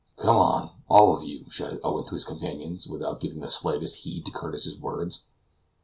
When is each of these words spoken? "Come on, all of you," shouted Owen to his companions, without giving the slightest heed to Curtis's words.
"Come 0.17 0.35
on, 0.35 0.71
all 0.89 1.15
of 1.15 1.21
you," 1.23 1.45
shouted 1.51 1.79
Owen 1.83 2.05
to 2.07 2.15
his 2.15 2.25
companions, 2.25 2.87
without 2.87 3.19
giving 3.21 3.41
the 3.41 3.47
slightest 3.47 3.97
heed 3.97 4.25
to 4.25 4.31
Curtis's 4.31 4.79
words. 4.79 5.25